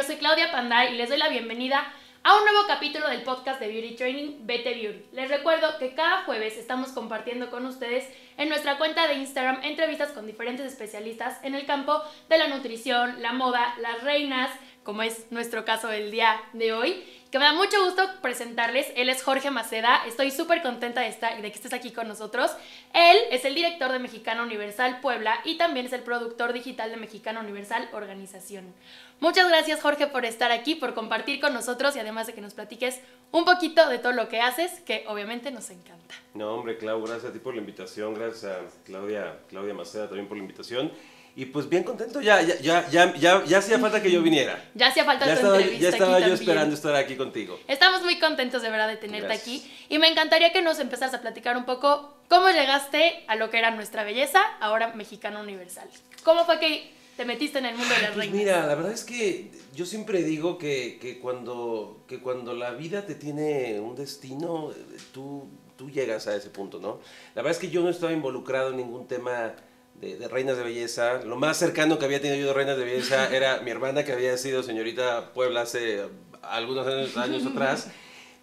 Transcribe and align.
Yo 0.00 0.06
soy 0.06 0.16
Claudia 0.16 0.50
Panday 0.50 0.94
y 0.94 0.96
les 0.96 1.10
doy 1.10 1.18
la 1.18 1.28
bienvenida 1.28 1.92
a 2.22 2.34
un 2.34 2.44
nuevo 2.44 2.66
capítulo 2.66 3.06
del 3.10 3.20
podcast 3.20 3.60
de 3.60 3.68
Beauty 3.68 3.96
Training 3.96 4.46
Bete 4.46 4.72
Beauty. 4.72 5.04
Les 5.12 5.28
recuerdo 5.28 5.76
que 5.78 5.94
cada 5.94 6.22
jueves 6.22 6.56
estamos 6.56 6.92
compartiendo 6.92 7.50
con 7.50 7.66
ustedes 7.66 8.08
en 8.38 8.48
nuestra 8.48 8.78
cuenta 8.78 9.06
de 9.06 9.16
Instagram 9.16 9.62
entrevistas 9.62 10.12
con 10.12 10.26
diferentes 10.26 10.64
especialistas 10.64 11.38
en 11.42 11.54
el 11.54 11.66
campo 11.66 12.02
de 12.30 12.38
la 12.38 12.48
nutrición, 12.48 13.20
la 13.20 13.34
moda, 13.34 13.74
las 13.78 14.02
reinas, 14.02 14.50
como 14.84 15.02
es 15.02 15.30
nuestro 15.30 15.66
caso 15.66 15.92
el 15.92 16.10
día 16.10 16.40
de 16.54 16.72
hoy 16.72 17.04
que 17.30 17.38
me 17.38 17.44
da 17.44 17.52
mucho 17.52 17.84
gusto 17.84 18.02
presentarles. 18.22 18.88
Él 18.96 19.08
es 19.08 19.22
Jorge 19.22 19.50
Maceda. 19.50 20.02
Estoy 20.06 20.30
súper 20.30 20.62
contenta 20.62 21.00
de, 21.00 21.08
estar, 21.08 21.40
de 21.40 21.50
que 21.50 21.56
estés 21.56 21.72
aquí 21.72 21.92
con 21.92 22.08
nosotros. 22.08 22.50
Él 22.92 23.16
es 23.30 23.44
el 23.44 23.54
director 23.54 23.92
de 23.92 24.00
Mexicana 24.00 24.42
Universal 24.42 25.00
Puebla 25.00 25.38
y 25.44 25.56
también 25.56 25.86
es 25.86 25.92
el 25.92 26.02
productor 26.02 26.52
digital 26.52 26.90
de 26.90 26.96
Mexicana 26.96 27.40
Universal 27.40 27.88
Organización. 27.92 28.74
Muchas 29.20 29.48
gracias 29.48 29.80
Jorge 29.82 30.06
por 30.06 30.24
estar 30.24 30.50
aquí, 30.50 30.74
por 30.74 30.94
compartir 30.94 31.40
con 31.40 31.52
nosotros 31.52 31.94
y 31.94 31.98
además 31.98 32.26
de 32.26 32.32
que 32.32 32.40
nos 32.40 32.54
platiques 32.54 33.00
un 33.32 33.44
poquito 33.44 33.88
de 33.88 33.98
todo 33.98 34.12
lo 34.12 34.28
que 34.28 34.40
haces, 34.40 34.80
que 34.80 35.04
obviamente 35.08 35.50
nos 35.50 35.68
encanta. 35.70 36.14
No, 36.34 36.54
hombre, 36.54 36.78
Clau, 36.78 37.02
gracias 37.02 37.26
a 37.30 37.32
ti 37.32 37.38
por 37.38 37.54
la 37.54 37.60
invitación, 37.60 38.14
gracias 38.14 38.44
a 38.44 38.58
Claudia, 38.84 39.36
Claudia 39.48 39.74
Maceda 39.74 40.06
también 40.06 40.26
por 40.26 40.36
la 40.36 40.42
invitación. 40.42 40.90
Y 41.36 41.44
pues 41.46 41.68
bien 41.68 41.84
contento, 41.84 42.20
ya, 42.20 42.42
ya, 42.42 42.58
ya, 42.60 42.88
ya, 42.90 43.14
ya, 43.14 43.44
ya 43.44 43.58
hacía 43.58 43.78
falta 43.78 44.02
que 44.02 44.10
yo 44.10 44.20
viniera. 44.20 44.64
Ya 44.74 44.88
hacía 44.88 45.04
falta 45.04 45.26
ya 45.26 45.32
tu 45.34 45.36
estaba, 45.38 45.56
entrevista 45.58 45.82
Ya 45.82 45.88
estaba 45.90 46.12
aquí 46.16 46.22
yo 46.22 46.28
también. 46.30 46.48
esperando 46.50 46.74
estar 46.74 46.94
aquí 46.96 47.16
contigo. 47.16 47.60
Estamos 47.68 48.02
muy 48.02 48.18
contentos 48.18 48.62
de 48.62 48.70
verdad 48.70 48.88
de 48.88 48.96
tenerte 48.96 49.26
Gracias. 49.28 49.42
aquí 49.46 49.72
y 49.88 49.98
me 49.98 50.08
encantaría 50.08 50.52
que 50.52 50.60
nos 50.60 50.80
empezaras 50.80 51.14
a 51.14 51.20
platicar 51.20 51.56
un 51.56 51.64
poco 51.66 52.16
cómo 52.28 52.48
llegaste 52.48 53.22
a 53.28 53.36
lo 53.36 53.48
que 53.48 53.58
era 53.58 53.70
nuestra 53.70 54.02
belleza, 54.02 54.40
ahora 54.60 54.88
Mexicana 54.94 55.38
Universal. 55.40 55.88
¿Cómo 56.24 56.44
fue 56.46 56.58
que 56.58 56.90
te 57.20 57.26
metiste 57.26 57.58
en 57.58 57.66
el 57.66 57.76
mundo 57.76 57.94
de 57.94 58.00
las 58.00 58.12
Pues 58.12 58.30
reinas? 58.30 58.34
mira, 58.34 58.66
la 58.66 58.74
verdad 58.74 58.92
es 58.92 59.04
que 59.04 59.50
yo 59.74 59.84
siempre 59.84 60.22
digo 60.22 60.56
que, 60.56 60.98
que 60.98 61.18
cuando, 61.18 62.02
que 62.08 62.18
cuando 62.18 62.54
la 62.54 62.70
vida 62.70 63.04
te 63.04 63.14
tiene 63.14 63.78
un 63.78 63.94
destino, 63.94 64.70
tú, 65.12 65.46
tú 65.76 65.90
llegas 65.90 66.26
a 66.28 66.34
ese 66.34 66.48
punto, 66.48 66.78
¿no? 66.78 66.98
La 67.34 67.42
verdad 67.42 67.50
es 67.50 67.58
que 67.58 67.68
yo 67.68 67.82
no 67.82 67.90
estaba 67.90 68.14
involucrado 68.14 68.70
en 68.70 68.78
ningún 68.78 69.06
tema 69.06 69.54
de, 69.96 70.16
de 70.16 70.28
reinas 70.28 70.56
de 70.56 70.62
belleza. 70.62 71.20
Lo 71.22 71.36
más 71.36 71.58
cercano 71.58 71.98
que 71.98 72.06
había 72.06 72.22
tenido 72.22 72.40
yo 72.40 72.46
de 72.46 72.54
reinas 72.54 72.78
de 72.78 72.86
belleza 72.86 73.28
era 73.36 73.60
mi 73.60 73.70
hermana 73.70 74.02
que 74.02 74.12
había 74.12 74.34
sido 74.38 74.62
señorita 74.62 75.34
Puebla 75.34 75.60
hace 75.60 76.02
algunos 76.40 76.86
años, 76.86 77.14
años 77.18 77.44
atrás. 77.52 77.88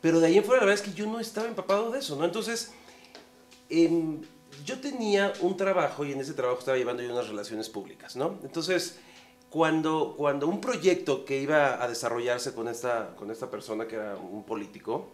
Pero 0.01 0.19
de 0.19 0.27
ahí 0.27 0.37
en 0.37 0.43
fuera 0.43 0.61
la 0.61 0.67
verdad 0.67 0.85
es 0.85 0.87
que 0.87 0.95
yo 0.95 1.07
no 1.07 1.19
estaba 1.19 1.47
empapado 1.47 1.89
de 1.89 1.97
eso, 1.97 2.15
¿no? 2.15 2.25
Entonces, 2.25 2.73
em, 3.71 4.21
yo 4.65 4.79
tenía 4.79 5.33
un 5.41 5.57
trabajo 5.57 6.05
y 6.05 6.11
en 6.11 6.19
ese 6.19 6.33
trabajo 6.33 6.59
estaba 6.59 6.77
llevando 6.77 7.03
yo 7.03 7.11
unas 7.11 7.27
relaciones 7.27 7.69
públicas, 7.69 8.15
¿no? 8.15 8.39
Entonces, 8.43 8.99
cuando, 9.49 10.15
cuando 10.17 10.47
un 10.47 10.61
proyecto 10.61 11.25
que 11.25 11.39
iba 11.39 11.81
a 11.81 11.87
desarrollarse 11.87 12.53
con 12.53 12.67
esta, 12.67 13.15
con 13.15 13.31
esta 13.31 13.49
persona 13.49 13.87
que 13.87 13.95
era 13.95 14.17
un 14.17 14.43
político, 14.43 15.11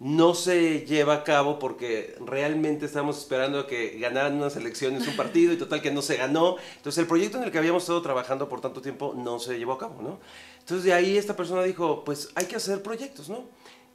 no 0.00 0.34
se 0.34 0.86
lleva 0.86 1.14
a 1.14 1.24
cabo 1.24 1.58
porque 1.58 2.16
realmente 2.24 2.86
estábamos 2.86 3.18
esperando 3.18 3.60
a 3.60 3.66
que 3.66 3.98
ganaran 3.98 4.36
unas 4.36 4.54
elecciones 4.56 5.08
un 5.08 5.16
partido 5.16 5.52
y 5.52 5.56
total 5.56 5.82
que 5.82 5.90
no 5.90 6.02
se 6.02 6.16
ganó. 6.16 6.56
Entonces 6.76 6.98
el 6.98 7.06
proyecto 7.06 7.38
en 7.38 7.44
el 7.44 7.50
que 7.50 7.58
habíamos 7.58 7.82
estado 7.82 8.00
trabajando 8.02 8.48
por 8.48 8.60
tanto 8.60 8.80
tiempo 8.80 9.14
no 9.16 9.40
se 9.40 9.58
llevó 9.58 9.72
a 9.72 9.78
cabo, 9.78 10.00
¿no? 10.02 10.20
Entonces 10.60 10.84
de 10.84 10.92
ahí 10.92 11.16
esta 11.16 11.34
persona 11.34 11.62
dijo, 11.64 12.04
pues 12.04 12.28
hay 12.36 12.46
que 12.46 12.56
hacer 12.56 12.82
proyectos, 12.82 13.28
¿no? 13.28 13.46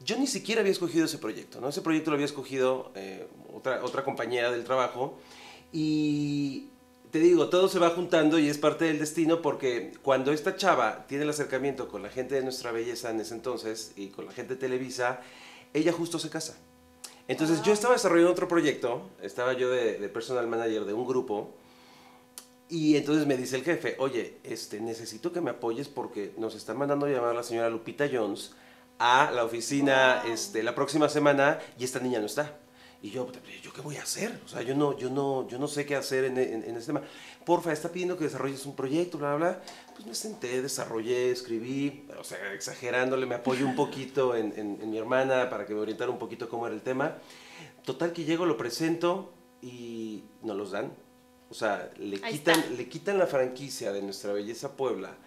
Yo 0.03 0.17
ni 0.17 0.27
siquiera 0.27 0.61
había 0.61 0.71
escogido 0.71 1.05
ese 1.05 1.17
proyecto, 1.17 1.61
¿no? 1.61 1.69
Ese 1.69 1.81
proyecto 1.81 2.11
lo 2.11 2.15
había 2.15 2.25
escogido 2.25 2.91
eh, 2.95 3.27
otra, 3.53 3.83
otra 3.83 4.03
compañera 4.03 4.51
del 4.51 4.63
trabajo 4.63 5.17
y 5.71 6.67
te 7.11 7.19
digo, 7.19 7.49
todo 7.49 7.67
se 7.67 7.79
va 7.79 7.91
juntando 7.91 8.39
y 8.39 8.49
es 8.49 8.57
parte 8.57 8.85
del 8.85 9.00
destino 9.00 9.41
porque 9.41 9.91
cuando 10.01 10.31
esta 10.31 10.55
chava 10.55 11.05
tiene 11.07 11.23
el 11.23 11.29
acercamiento 11.29 11.88
con 11.88 12.01
la 12.01 12.09
gente 12.09 12.35
de 12.35 12.41
nuestra 12.41 12.72
belleza 12.72 13.11
en 13.11 13.19
ese 13.19 13.35
entonces 13.35 13.94
y 13.95 14.07
con 14.07 14.25
la 14.25 14.31
gente 14.31 14.55
de 14.55 14.59
Televisa, 14.59 15.22
ella 15.73 15.94
justo 15.94 16.19
se 16.19 16.29
casa. 16.29 16.57
Entonces 17.28 17.61
yo 17.61 17.72
estaba 17.72 17.94
desarrollando 17.94 18.31
otro 18.31 18.47
proyecto, 18.47 19.03
estaba 19.22 19.53
yo 19.53 19.69
de, 19.69 19.99
de 19.99 20.09
personal 20.09 20.47
manager 20.47 20.85
de 20.85 20.94
un 20.94 21.07
grupo 21.07 21.53
y 22.67 22.97
entonces 22.97 23.28
me 23.28 23.38
dice 23.38 23.55
el 23.55 23.63
jefe, 23.63 23.95
oye, 23.99 24.38
este, 24.44 24.81
necesito 24.81 25.31
que 25.31 25.39
me 25.39 25.51
apoyes 25.51 25.88
porque 25.88 26.33
nos 26.38 26.55
está 26.55 26.73
mandando 26.73 27.05
a 27.05 27.09
llamar 27.09 27.35
la 27.35 27.44
señora 27.44 27.69
Lupita 27.69 28.09
Jones 28.11 28.53
a 29.03 29.31
la 29.31 29.44
oficina 29.44 30.24
este, 30.25 30.64
la 30.64 30.74
próxima 30.74 31.09
semana 31.09 31.59
y 31.78 31.84
esta 31.84 32.00
niña 32.00 32.19
no 32.19 32.25
está. 32.25 32.58
Y 33.02 33.09
yo, 33.09 33.30
¿yo 33.62 33.74
qué 33.74 33.81
voy 33.81 33.97
a 33.97 34.03
hacer? 34.03 34.40
O 34.46 34.47
sea, 34.47 34.62
yo 34.62 34.75
no, 34.75 34.97
yo 34.97 35.09
no, 35.09 35.46
yo 35.50 35.59
no 35.59 35.68
sé 35.68 35.86
qué 35.86 35.97
hacer 35.97 36.24
en, 36.24 36.38
en, 36.38 36.64
en 36.64 36.78
este 36.78 36.94
tema. 36.94 37.02
Porfa, 37.46 37.74
está 37.74 37.90
pidiendo 37.91 38.18
que 38.18 38.24
desarrolles 38.24 38.66
un 38.66 38.78
proyecto, 38.78 39.18
bla, 39.18 39.36
bla, 39.36 39.50
bla. 39.50 39.62
Pues 39.94 40.08
me 40.08 40.16
senté, 40.16 40.62
desarrollé, 40.62 41.31
escribí, 41.31 42.08
o 42.18 42.24
sea, 42.24 42.53
exagerándole, 42.53 43.25
me 43.25 43.36
apoyé 43.36 43.66
un 43.66 43.75
poquito 43.75 44.38
en, 44.38 44.53
en, 44.56 44.90
mi 44.90 44.97
hermana 44.97 45.50
para 45.50 45.66
que 45.66 45.74
me 45.74 45.81
orientara 45.81 46.09
un 46.09 46.18
poquito 46.18 46.47
cómo 46.47 46.66
era 46.66 46.74
el 46.74 46.81
tema. 46.81 47.18
Total 47.84 48.14
que 48.14 48.24
llego, 48.24 48.46
lo 48.46 48.56
presento 48.56 49.34
y 49.62 50.24
no 50.44 50.53
los 50.53 50.72
dan. 50.72 50.94
O 51.50 51.53
sea, 51.53 51.91
le 51.97 52.22
Ahí 52.24 52.38
quitan, 52.38 52.58
está. 52.58 52.72
le 52.72 52.88
quitan 52.88 53.20
la 53.20 53.28
franquicia 53.28 53.91
de 53.91 54.02
Nuestra 54.02 54.31
Belleza 54.31 54.78
Puebla 54.78 55.18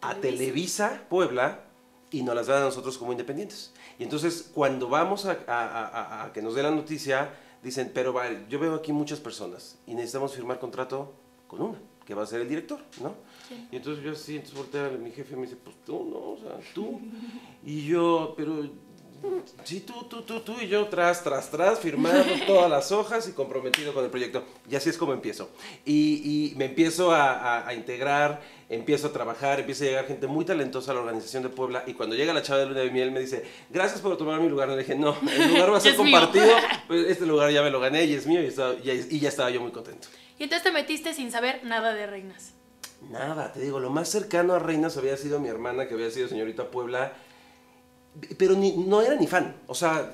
a 0.00 0.14
Televisa. 0.14 0.20
Televisa 0.22 1.02
Puebla 1.10 1.73
y 2.10 2.22
nos 2.22 2.34
las 2.34 2.46
dan 2.46 2.62
a 2.62 2.64
nosotros 2.66 2.96
como 2.98 3.12
independientes. 3.12 3.72
Y 3.98 4.02
entonces 4.04 4.50
cuando 4.54 4.88
vamos 4.88 5.26
a, 5.26 5.38
a- 5.46 5.66
a- 5.86 6.24
a- 6.24 6.32
que 6.32 6.42
nos 6.42 6.54
dé 6.54 6.62
la 6.62 6.70
noticia, 6.70 7.34
dicen, 7.62 7.90
pero 7.94 8.12
vale, 8.12 8.44
yo 8.48 8.58
veo 8.58 8.74
aquí 8.74 8.92
muchas 8.92 9.20
personas 9.20 9.78
y 9.86 9.94
necesitamos 9.94 10.34
firmar 10.34 10.58
contrato 10.60 11.12
con 11.48 11.62
una, 11.62 11.78
que 12.06 12.14
va 12.14 12.22
a 12.22 12.26
ser 12.26 12.40
el 12.42 12.48
director, 12.48 12.78
¿no? 13.00 13.14
Sí. 13.48 13.68
Y 13.72 13.76
entonces 13.76 14.04
yo 14.04 14.12
así, 14.12 14.36
entonces 14.36 14.56
voltea 14.58 14.86
a 14.86 14.90
mi 14.90 15.10
jefe 15.10 15.32
y 15.32 15.36
me 15.36 15.42
dice, 15.42 15.56
pues 15.62 15.76
tú, 15.84 16.04
¿no? 16.04 16.16
O 16.32 16.38
sea, 16.40 16.58
tú. 16.74 17.00
Y 17.64 17.86
yo, 17.86 18.34
pero 18.36 18.68
sí, 19.64 19.80
tú, 19.80 20.04
tú, 20.04 20.22
tú, 20.22 20.40
tú, 20.40 20.54
y 20.60 20.68
yo 20.68 20.86
tras, 20.88 21.22
tras, 21.22 21.50
tras, 21.50 21.78
firmando 21.78 22.24
todas 22.46 22.70
las 22.70 22.92
hojas 22.92 23.28
y 23.28 23.32
comprometido 23.32 23.92
con 23.94 24.04
el 24.04 24.10
proyecto. 24.10 24.44
Y 24.70 24.76
así 24.76 24.90
es 24.90 24.98
como 24.98 25.12
empiezo. 25.12 25.50
Y, 25.84 26.50
y 26.52 26.54
me 26.56 26.66
empiezo 26.66 27.12
a, 27.12 27.32
a- 27.32 27.68
a 27.68 27.74
integrar, 27.74 28.42
empiezo 28.68 29.08
a 29.08 29.12
trabajar, 29.12 29.60
empieza 29.60 29.84
a 29.84 29.88
llegar 29.88 30.06
gente 30.06 30.26
muy 30.26 30.44
talentosa 30.44 30.92
a 30.92 30.94
la 30.94 31.00
organización 31.00 31.42
de 31.42 31.48
Puebla. 31.48 31.84
Y 31.86 31.94
cuando 31.94 32.16
llega 32.16 32.32
la 32.32 32.42
chava 32.42 32.60
de 32.60 32.66
Luna 32.66 32.80
de 32.80 32.90
Miel 32.90 33.10
me 33.10 33.20
dice, 33.20 33.44
gracias 33.70 34.00
por 34.00 34.16
tomar 34.16 34.40
mi 34.40 34.48
lugar. 34.48 34.68
Le 34.68 34.76
dije, 34.78 34.94
no, 34.94 35.16
el 35.30 35.48
lugar 35.54 35.72
va 35.72 35.76
a 35.78 35.80
ser 35.80 35.96
compartido, 35.96 36.46
pues 36.86 37.06
este 37.08 37.26
lugar 37.26 37.50
ya 37.50 37.62
me 37.62 37.70
lo 37.70 37.80
gané 37.80 38.04
y 38.04 38.14
es 38.14 38.26
mío 38.26 38.42
y, 38.42 38.46
estaba- 38.46 38.74
y- 38.74 39.06
y 39.10 39.20
ya 39.20 39.28
estaba 39.28 39.50
yo 39.50 39.60
muy 39.60 39.72
contento. 39.72 40.08
Y 40.38 40.44
entonces 40.44 40.64
te 40.64 40.72
metiste 40.72 41.14
sin 41.14 41.30
saber 41.30 41.60
nada 41.64 41.94
de 41.94 42.06
reinas. 42.06 42.52
Nada, 43.10 43.52
te 43.52 43.60
digo, 43.60 43.80
lo 43.80 43.90
más 43.90 44.08
cercano 44.08 44.54
a 44.54 44.58
Reinas 44.58 44.96
había 44.96 45.16
sido 45.18 45.38
mi 45.38 45.48
hermana, 45.48 45.86
que 45.86 45.94
había 45.94 46.10
sido 46.10 46.26
señorita 46.26 46.70
Puebla, 46.70 47.12
pero 48.38 48.54
ni, 48.54 48.72
no 48.72 49.02
era 49.02 49.14
ni 49.14 49.26
fan. 49.26 49.56
O 49.66 49.74
sea, 49.74 50.12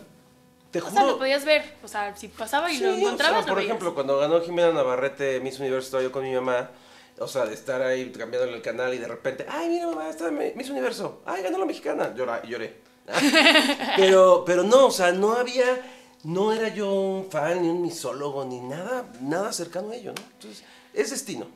te 0.70 0.78
O 0.80 0.82
juro. 0.82 0.94
sea, 0.94 1.04
lo 1.04 1.18
podías 1.18 1.44
ver, 1.44 1.62
o 1.82 1.88
sea, 1.88 2.14
si 2.16 2.28
pasaba 2.28 2.70
y 2.70 2.76
Sí, 2.76 2.82
lo 2.84 2.90
o 2.90 2.94
sea, 2.94 3.02
encontrabas, 3.02 3.46
por 3.46 3.58
ejemplo, 3.60 3.94
cuando 3.94 4.18
ganó 4.18 4.40
Jimena 4.40 4.72
Navarrete 4.72 5.40
Miss 5.40 5.58
Universo, 5.60 5.86
estaba 5.86 6.02
yo 6.02 6.12
con 6.12 6.22
mi 6.24 6.32
mamá. 6.34 6.70
O 7.18 7.28
sea, 7.28 7.44
de 7.44 7.52
estar 7.52 7.82
ahí 7.82 8.10
cambiándole 8.12 8.56
el 8.56 8.62
canal 8.62 8.94
y 8.94 8.98
de 8.98 9.06
repente, 9.06 9.44
ay, 9.48 9.68
mira 9.68 9.86
mamá, 9.88 10.08
está 10.08 10.30
Mi- 10.30 10.52
Miss 10.54 10.70
Universo, 10.70 11.20
ay, 11.26 11.42
ganó 11.42 11.58
la 11.58 11.66
mexicana. 11.66 12.14
Llora, 12.14 12.42
lloré. 12.44 12.76
pero, 13.96 14.44
pero 14.46 14.62
no, 14.62 14.86
o 14.86 14.90
sea, 14.90 15.12
no 15.12 15.32
había, 15.32 15.64
no 16.24 16.52
era 16.52 16.68
yo 16.68 16.92
un 16.92 17.30
fan, 17.30 17.60
ni 17.62 17.68
un 17.68 17.82
misólogo, 17.82 18.44
ni 18.44 18.60
nada, 18.60 19.04
nada 19.20 19.52
cercano 19.52 19.90
a 19.90 19.96
ello, 19.96 20.12
¿no? 20.14 20.22
Entonces, 20.34 20.64
es 20.94 21.10
destino. 21.10 21.46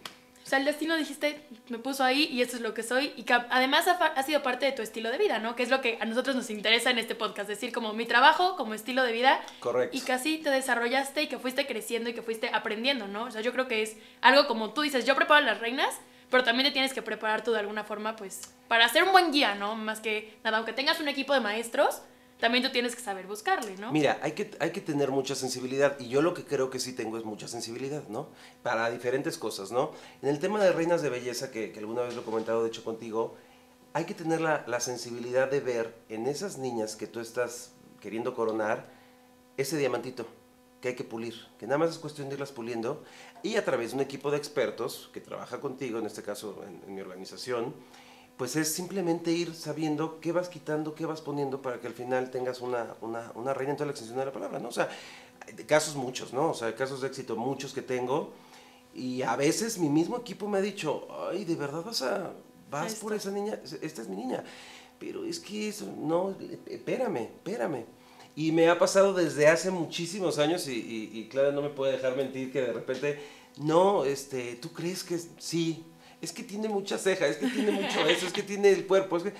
O 0.44 0.46
sea, 0.46 0.58
el 0.58 0.66
destino 0.66 0.94
dijiste, 0.96 1.48
me 1.70 1.78
puso 1.78 2.04
ahí 2.04 2.28
y 2.30 2.42
esto 2.42 2.56
es 2.56 2.62
lo 2.62 2.74
que 2.74 2.82
soy. 2.82 3.14
Y 3.16 3.22
que 3.22 3.32
además 3.32 3.88
ha, 3.88 3.92
ha 3.92 4.22
sido 4.22 4.42
parte 4.42 4.66
de 4.66 4.72
tu 4.72 4.82
estilo 4.82 5.10
de 5.10 5.16
vida, 5.16 5.38
¿no? 5.38 5.56
Que 5.56 5.62
es 5.62 5.70
lo 5.70 5.80
que 5.80 5.96
a 6.02 6.04
nosotros 6.04 6.36
nos 6.36 6.50
interesa 6.50 6.90
en 6.90 6.98
este 6.98 7.14
podcast. 7.14 7.48
Decir, 7.48 7.72
como 7.72 7.94
mi 7.94 8.04
trabajo, 8.04 8.54
como 8.56 8.74
estilo 8.74 9.02
de 9.04 9.12
vida. 9.12 9.40
Correcto. 9.60 9.96
Y 9.96 10.02
que 10.02 10.12
así 10.12 10.36
te 10.38 10.50
desarrollaste 10.50 11.22
y 11.22 11.26
que 11.28 11.38
fuiste 11.38 11.66
creciendo 11.66 12.10
y 12.10 12.12
que 12.12 12.20
fuiste 12.20 12.50
aprendiendo, 12.52 13.08
¿no? 13.08 13.24
O 13.24 13.30
sea, 13.30 13.40
yo 13.40 13.52
creo 13.52 13.68
que 13.68 13.82
es 13.82 13.96
algo 14.20 14.46
como 14.46 14.74
tú 14.74 14.82
dices, 14.82 15.06
yo 15.06 15.14
preparo 15.14 15.44
las 15.46 15.60
reinas, 15.60 15.94
pero 16.30 16.44
también 16.44 16.68
te 16.68 16.72
tienes 16.72 16.92
que 16.92 17.00
preparar 17.00 17.42
tú 17.42 17.52
de 17.52 17.60
alguna 17.60 17.84
forma, 17.84 18.16
pues, 18.16 18.54
para 18.68 18.88
ser 18.88 19.04
un 19.04 19.12
buen 19.12 19.32
guía, 19.32 19.54
¿no? 19.54 19.76
Más 19.76 20.00
que 20.00 20.36
nada, 20.44 20.58
aunque 20.58 20.72
tengas 20.74 21.00
un 21.00 21.08
equipo 21.08 21.32
de 21.32 21.40
maestros, 21.40 22.02
también 22.38 22.64
tú 22.64 22.70
tienes 22.70 22.96
que 22.96 23.02
saber 23.02 23.26
buscarle, 23.26 23.76
¿no? 23.76 23.92
Mira, 23.92 24.18
hay 24.22 24.32
que, 24.32 24.50
hay 24.58 24.70
que 24.70 24.80
tener 24.80 25.10
mucha 25.10 25.34
sensibilidad 25.34 25.98
y 25.98 26.08
yo 26.08 26.20
lo 26.20 26.34
que 26.34 26.44
creo 26.44 26.68
que 26.68 26.78
sí 26.78 26.92
tengo 26.92 27.16
es 27.16 27.24
mucha 27.24 27.48
sensibilidad, 27.48 28.06
¿no? 28.08 28.28
Para 28.62 28.90
diferentes 28.90 29.38
cosas, 29.38 29.70
¿no? 29.70 29.92
En 30.20 30.28
el 30.28 30.38
tema 30.38 30.62
de 30.62 30.72
reinas 30.72 31.00
de 31.02 31.10
belleza, 31.10 31.50
que, 31.50 31.72
alguna 31.76 32.02
vez 32.02 32.14
lo 32.14 32.22
he 32.22 32.24
comentado 32.24 32.62
de 32.62 32.68
hecho 32.68 32.84
contigo, 32.84 33.36
hay 33.92 34.04
que 34.04 34.14
tener 34.14 34.40
la, 34.40 34.64
la 34.66 34.80
sensibilidad 34.80 35.50
de 35.50 35.60
ver 35.60 35.94
en 36.08 36.26
esas 36.26 36.58
niñas 36.58 36.96
que 36.96 37.06
tú 37.06 37.20
estás 37.20 37.72
queriendo 38.00 38.34
coronar 38.34 38.88
ese 39.56 39.76
diamantito 39.76 40.26
que 40.80 40.88
hay 40.88 40.96
que 40.96 41.04
pulir, 41.04 41.34
que 41.58 41.66
nada 41.66 41.78
más 41.78 41.90
es 41.90 41.98
cuestión 41.98 42.28
de 42.28 42.34
irlas 42.34 42.52
puliendo 42.52 43.04
y 43.42 43.56
a 43.56 43.64
través 43.64 43.90
de 43.90 43.96
un 43.96 44.02
equipo 44.02 44.30
de 44.30 44.36
expertos 44.36 45.08
que 45.14 45.20
trabaja 45.20 45.60
contigo, 45.60 45.98
en 45.98 46.04
este 46.04 46.22
caso 46.22 46.62
en 46.66 46.94
mi 46.94 47.00
organización, 47.00 47.74
pues 48.36 48.56
es 48.56 48.72
simplemente 48.72 49.30
ir 49.30 49.54
sabiendo 49.54 50.20
qué 50.20 50.32
vas 50.32 50.48
quitando, 50.48 50.94
qué 50.94 51.06
vas 51.06 51.20
poniendo 51.20 51.62
para 51.62 51.80
que 51.80 51.86
al 51.86 51.94
final 51.94 52.30
tengas 52.30 52.60
una, 52.60 52.94
una, 53.00 53.30
una 53.34 53.54
reina 53.54 53.72
en 53.72 53.76
toda 53.76 53.86
la 53.86 53.92
extensión 53.92 54.18
de 54.18 54.26
la 54.26 54.32
palabra, 54.32 54.58
¿no? 54.58 54.68
O 54.68 54.72
sea, 54.72 54.88
casos 55.66 55.94
muchos, 55.94 56.32
¿no? 56.32 56.50
O 56.50 56.54
sea, 56.54 56.74
casos 56.74 57.00
de 57.00 57.08
éxito 57.08 57.36
muchos 57.36 57.72
que 57.72 57.82
tengo 57.82 58.32
y 58.94 59.22
a 59.22 59.36
veces 59.36 59.78
mi 59.78 59.88
mismo 59.88 60.18
equipo 60.18 60.48
me 60.48 60.58
ha 60.58 60.60
dicho, 60.60 61.08
ay, 61.30 61.44
¿de 61.44 61.56
verdad 61.56 61.82
vas 61.84 62.02
a, 62.02 62.32
vas 62.70 62.94
por 62.94 63.12
esa 63.12 63.30
niña, 63.30 63.60
esta 63.82 64.02
es 64.02 64.08
mi 64.08 64.16
niña. 64.16 64.44
Pero 64.98 65.24
es 65.24 65.40
que 65.40 65.68
eso, 65.68 65.86
no, 65.96 66.36
espérame, 66.66 67.22
espérame. 67.22 67.84
Y 68.36 68.52
me 68.52 68.68
ha 68.68 68.78
pasado 68.78 69.14
desde 69.14 69.46
hace 69.46 69.70
muchísimos 69.70 70.38
años 70.38 70.66
y, 70.66 71.10
y, 71.12 71.28
Clara 71.28 71.52
no 71.52 71.62
me 71.62 71.70
puede 71.70 71.92
dejar 71.92 72.16
mentir 72.16 72.52
que 72.52 72.62
de 72.62 72.72
repente, 72.72 73.20
no, 73.58 74.04
este, 74.04 74.56
tú 74.56 74.72
crees 74.72 75.04
que 75.04 75.18
sí, 75.38 75.84
es 76.24 76.32
que 76.32 76.42
tiene 76.42 76.68
mucha 76.68 76.98
ceja, 76.98 77.26
es 77.26 77.36
que 77.36 77.46
tiene 77.46 77.70
mucho 77.70 78.00
eso, 78.08 78.26
es 78.26 78.32
que 78.32 78.42
tiene 78.42 78.70
el 78.70 78.86
cuerpo, 78.86 79.16
es 79.18 79.22
que 79.24 79.34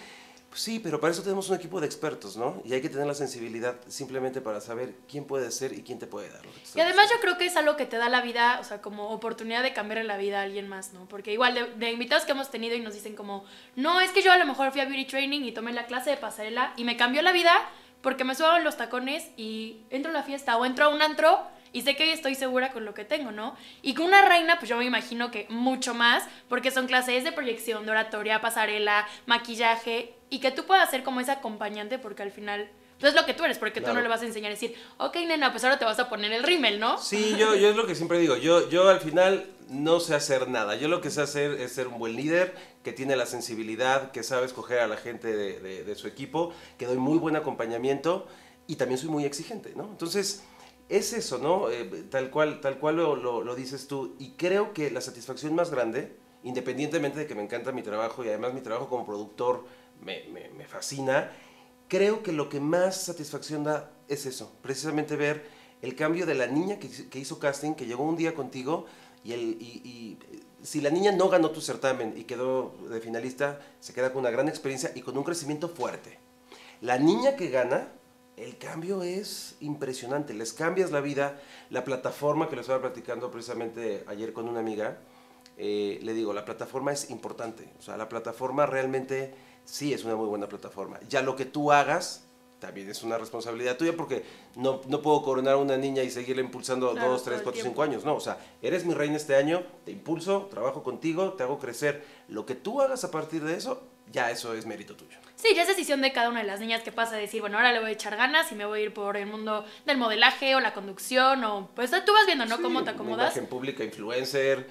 pues 0.55 0.63
sí, 0.63 0.79
pero 0.79 1.01
para 1.01 1.13
eso 1.13 1.21
tenemos 1.21 1.49
un 1.49 1.57
equipo 1.57 1.81
de 1.81 1.87
expertos, 1.87 2.37
¿no? 2.37 2.63
Y 2.65 2.75
hay 2.75 2.81
que 2.81 2.89
tener 2.89 3.09
la 3.09 3.15
sensibilidad 3.15 3.75
simplemente 3.89 4.41
para 4.41 4.61
saber 4.61 4.95
quién 5.09 5.25
puede 5.25 5.51
ser 5.51 5.73
y 5.73 5.83
quién 5.83 5.99
te 5.99 6.07
puede 6.07 6.31
dar. 6.31 6.43
y 6.77 6.81
además 6.81 7.11
yo 7.13 7.19
creo 7.21 7.37
que 7.37 7.47
es 7.47 7.57
algo 7.57 7.75
que 7.75 7.87
te 7.87 7.97
da 7.97 8.09
la 8.09 8.21
vida, 8.21 8.59
o 8.61 8.65
sea, 8.65 8.81
como 8.81 9.09
oportunidad 9.09 9.65
de 9.65 9.73
cambiar 9.73 10.05
la 10.05 10.17
vida 10.17 10.39
a 10.39 10.43
alguien 10.45 10.69
más, 10.69 10.93
¿no? 10.93 11.09
Porque 11.09 11.33
igual 11.33 11.75
de, 11.77 11.91
invitados 11.91 12.25
que 12.25 12.31
hemos 12.31 12.53
tenido 12.53 12.77
y 12.77 12.81
nos 12.81 12.95
dicen 12.95 13.17
como, 13.17 13.45
no, 13.75 14.01
es 14.01 14.13
que 14.13 14.23
yo 14.23 14.31
a 14.31 14.39
lo 14.39 14.47
mejor 14.47 14.71
fui 14.71 14.81
a 14.81 14.85
beauty 14.85 15.07
training 15.07 15.41
y 15.41 15.51
tomé 15.51 15.73
la 15.73 15.87
clase 15.87 16.11
de 16.11 16.19
pasarela 16.19 16.73
y 16.77 16.85
me 16.85 16.97
cambió 16.97 17.21
la 17.23 17.33
vida 17.33 17.53
porque 18.01 18.23
me 18.23 18.37
subo 18.37 18.57
los 18.61 18.77
tacones 18.77 19.27
y 19.37 19.81
entro 19.91 20.13
a 20.13 20.15
la 20.15 20.23
fiesta 20.23 20.57
o 20.57 20.65
entro 20.65 20.85
a 20.85 20.89
un 20.89 21.03
antro 21.03 21.41
y 21.75 21.83
sé 21.83 21.97
que 21.97 22.13
estoy 22.13 22.37
segura 22.37 22.73
con 22.73 22.87
lo 22.87 22.95
que 22.95 23.05
tengo, 23.05 23.33
¿no? 23.33 23.57
Y 23.83 23.95
con 23.95 24.07
una 24.07 24.27
reina, 24.27 24.59
pues 24.61 24.71
yo 24.71 24.79
me 24.79 24.85
imagino 24.85 25.31
que 25.33 25.47
mucho 25.51 25.93
más, 25.93 26.23
porque 26.49 26.71
son 26.71 26.87
clases 26.87 27.25
de 27.25 27.33
proyección, 27.33 27.85
de 27.85 27.91
oratoria, 27.91 28.41
pasarela, 28.41 29.07
maquillaje, 29.27 30.15
y 30.31 30.39
que 30.39 30.53
tú 30.53 30.65
puedas 30.65 30.89
ser 30.89 31.03
como 31.03 31.21
ese 31.21 31.33
acompañante, 31.33 31.99
porque 31.99 32.23
al 32.23 32.31
final... 32.31 32.71
Pues 33.01 33.13
es 33.13 33.21
lo 33.21 33.27
que 33.27 33.35
tú 33.35 33.45
eres, 33.45 33.59
porque 33.59 33.81
tú 33.81 33.93
no 33.93 34.01
le 34.01 34.09
vas 34.09 34.23
a 34.23 34.25
enseñar 34.25 34.53
a 34.53 34.55
decir, 34.55 34.77
ok, 34.99 35.17
nena, 35.27 35.51
pues 35.51 35.65
ahora 35.65 35.81
te 35.81 35.85
vas 35.85 35.99
a 35.99 36.09
poner 36.09 36.33
el 36.33 36.45
rímel, 36.45 36.79
¿no? 36.79 36.97
Sí, 36.97 37.35
yo, 37.37 37.57
yo 37.57 37.71
es 37.71 37.77
lo 37.77 37.89
que 37.89 37.97
siempre 37.97 38.21
digo. 38.21 38.37
Yo, 38.37 38.71
yo 38.71 38.89
al 38.89 39.01
final 39.01 39.47
no 39.69 39.99
sé 39.99 40.15
hacer 40.15 40.49
nada. 40.49 40.77
Yo 40.77 40.87
lo 40.87 41.01
que 41.01 41.11
sé 41.11 41.21
hacer 41.21 41.61
es 41.61 41.73
ser 41.73 41.89
un 41.89 41.99
buen 41.99 42.15
líder, 42.15 42.55
que 42.85 42.93
tiene 42.93 43.17
la 43.17 43.27
sensibilidad, 43.27 44.13
que 44.13 44.23
sabe 44.23 44.47
escoger 44.47 44.79
a 44.79 44.87
la 44.87 44.97
gente 44.97 45.37
de, 45.37 45.59
de, 45.59 45.83
de 45.83 45.95
su 45.97 46.07
equipo, 46.07 46.55
que 46.79 46.87
doy 46.87 46.97
muy 46.97 47.19
buen 47.19 47.35
acompañamiento 47.35 48.29
y 48.69 48.77
también 48.77 48.99
soy 48.99 49.11
muy 49.11 49.25
exigente, 49.25 49.73
¿no? 49.77 49.85
Entonces, 49.85 50.45
es 50.89 51.13
eso, 51.13 51.39
¿no? 51.39 51.71
Eh, 51.71 52.05
tal 52.11 52.31
cual, 52.31 52.61
tal 52.61 52.79
cual 52.79 52.97
lo, 52.97 53.17
lo, 53.17 53.55
dices 53.55 53.87
tú. 53.87 54.15
Y 54.19 54.33
creo 54.33 54.73
que 54.73 54.91
la 54.91 55.01
satisfacción 55.01 55.55
más 55.55 55.71
grande, 55.71 56.17
independientemente 56.43 57.21
de 57.21 57.27
que 57.27 57.35
me 57.35 57.43
encanta 57.43 57.73
mi 57.73 57.83
trabajo 57.83 58.25
y 58.25 58.29
además 58.29 58.55
mi 58.55 58.61
trabajo 58.61 58.89
como 58.89 59.07
productor 59.07 59.65
me, 60.03 60.25
me, 60.29 60.67
fascina, 60.67 61.31
creo 61.89 62.23
que 62.23 62.33
lo 62.33 62.49
que 62.49 62.61
más 62.61 63.01
satisfacción 63.01 63.65
da 63.65 63.91
es 64.09 64.27
eso, 64.27 64.53
precisamente 64.61 65.17
ver 65.17 65.45
el 65.81 65.95
cambio 65.97 66.27
de 66.27 66.35
la 66.35 66.47
niña 66.47 66.79
que, 66.79 66.89
que 66.89 67.19
hizo 67.19 67.39
casting, 67.39 67.75
que 67.75 67.87
llegó 67.87 68.05
un 68.05 68.17
día 68.17 68.35
contigo 68.35 68.87
y, 69.23 69.33
el, 69.33 69.41
y, 69.41 69.81
y, 69.85 70.19
si 70.63 70.81
la 70.81 70.91
niña 70.91 71.13
no 71.13 71.29
ganó 71.29 71.51
tu 71.51 71.61
certamen 71.61 72.15
y 72.17 72.25
quedó 72.25 72.75
de 72.91 73.01
finalista, 73.01 73.61
se 73.81 73.93
queda 73.93 74.13
con 74.13 74.21
una 74.21 74.31
gran 74.31 74.49
experiencia 74.49 74.93
y 74.95 75.03
con 75.03 75.17
un 75.17 75.25
crecimiento 75.25 75.69
fuerte. 75.69 76.19
La 76.81 76.99
niña 76.99 77.37
que 77.37 77.49
gana, 77.49 77.93
el 78.37 78.59
cambio 78.59 79.03
es 79.03 79.57
impresionante, 79.61 80.35
les 80.35 80.53
cambias 80.53 80.91
la 80.91 81.01
vida. 81.01 81.41
La 81.71 81.85
plataforma 81.85 82.49
que 82.49 82.57
les 82.57 82.65
estaba 82.65 82.81
platicando 82.81 83.31
precisamente 83.31 84.05
ayer 84.07 84.33
con 84.33 84.49
una 84.49 84.61
amiga, 84.61 84.99
eh, 85.57 86.01
le 86.03 86.15
digo, 86.15 86.33
la 86.33 86.45
plataforma 86.45 86.93
es 86.93 87.11
importante. 87.11 87.69
O 87.79 87.83
sea, 87.83 87.97
la 87.97 88.09
plataforma 88.09 88.67
realmente 88.67 89.35
sí 89.65 89.93
es 89.93 90.05
una 90.05 90.17
muy 90.17 90.27
buena 90.27 90.49
plataforma. 90.49 90.99
Ya 91.09 91.23
lo 91.23 91.37
que 91.37 91.45
tú 91.45 91.71
hagas 91.71 92.25
también 92.59 92.89
es 92.91 93.03
una 93.03 93.19
responsabilidad 93.19 93.77
tuya 93.77 93.95
porque 93.97 94.25
no, 94.57 94.81
no 94.89 95.03
puedo 95.03 95.23
coronar 95.23 95.55
a 95.55 95.57
una 95.59 95.77
niña 95.77 96.03
y 96.03 96.11
seguirla 96.11 96.43
impulsando 96.43 96.95
dos, 96.95 97.23
tres, 97.23 97.41
cuatro, 97.43 97.63
cinco 97.63 97.83
años. 97.83 98.05
No, 98.05 98.15
o 98.15 98.21
sea, 98.21 98.39
eres 98.63 98.85
mi 98.85 98.95
reina 98.95 99.17
este 99.17 99.37
año, 99.37 99.63
te 99.85 99.93
impulso, 99.93 100.49
trabajo 100.51 100.83
contigo, 100.83 101.35
te 101.35 101.43
hago 101.43 101.59
crecer. 101.59 102.05
Lo 102.29 102.47
que 102.47 102.55
tú 102.55 102.81
hagas 102.81 103.05
a 103.05 103.11
partir 103.11 103.45
de 103.45 103.57
eso, 103.57 103.83
ya 104.11 104.31
eso 104.31 104.55
es 104.55 104.67
mérito 104.67 104.97
tuyo. 104.97 105.19
Sí, 105.37 105.55
ya 105.55 105.63
es 105.63 105.69
decisión 105.69 106.01
de 106.01 106.13
cada 106.13 106.31
una 106.31 106.41
de 106.41 106.47
las 106.47 106.61
niñas 106.61 106.83
que 106.83 106.93
pasa 106.93 107.17
a 107.17 107.19
decir, 107.19 107.41
bueno, 107.41 107.59
ahora 107.59 107.73
le 107.73 107.81
voy 107.81 107.91
a 107.91 107.93
echar 107.93 108.17
ganas 108.17 108.51
y 108.53 108.55
me 108.55 108.65
voy 108.65 108.81
a 108.81 108.83
ir 108.85 108.95
por 108.95 109.17
el 109.17 109.27
mundo 109.27 109.65
del 109.85 109.99
modelaje 109.99 110.55
o 110.55 110.61
la 110.61 110.73
conducción 110.73 111.45
o 111.45 111.69
pues 111.75 111.91
tú 111.91 112.13
vas 112.13 112.27
viendo, 112.27 112.47
¿no? 112.47 112.63
Cómo 112.63 112.85
te 112.85 112.91
acomodas. 112.91 113.35
Imagen 113.35 113.49
pública, 113.49 113.85
influencer. 113.85 114.67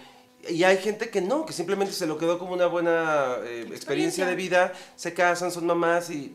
Y 0.50 0.64
hay 0.64 0.78
gente 0.78 1.10
que 1.10 1.22
no, 1.22 1.46
que 1.46 1.54
simplemente 1.54 1.94
se 1.94 2.06
lo 2.06 2.18
quedó 2.18 2.38
como 2.38 2.54
una 2.54 2.66
buena 2.66 3.38
eh, 3.44 3.66
experiencia. 3.70 4.26
de 4.26 4.36
vida, 4.36 4.74
se 4.96 5.14
casan, 5.14 5.52
son 5.52 5.66
mamás 5.66 6.10
y, 6.10 6.34